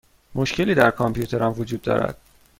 مشکلی 0.35 0.75
در 0.75 0.91
کامپیوترم 0.91 1.51
وجود 1.57 1.81
دارد. 1.81 2.17